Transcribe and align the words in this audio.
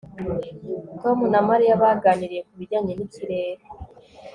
Tom 1.01 1.17
na 1.33 1.39
Mariya 1.49 1.81
baganiriye 1.83 2.41
ku 2.47 2.53
bijyanye 2.59 2.93
nikirere 2.95 3.63